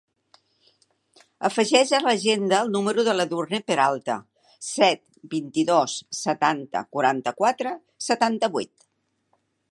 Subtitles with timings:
[1.49, 4.15] Afegeix a l'agenda el número de l'Edurne Peralta:
[4.69, 5.01] set,
[5.33, 7.75] vint-i-dos, setanta, quaranta-quatre,
[8.07, 8.89] setanta-vuit.